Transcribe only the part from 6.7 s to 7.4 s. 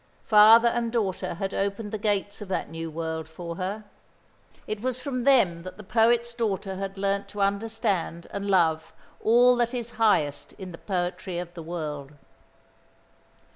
had learnt